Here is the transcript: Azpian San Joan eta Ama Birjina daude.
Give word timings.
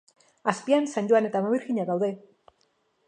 Azpian 0.53 0.87
San 0.93 1.11
Joan 1.11 1.29
eta 1.29 1.41
Ama 1.43 1.53
Birjina 1.57 1.85
daude. 1.91 2.11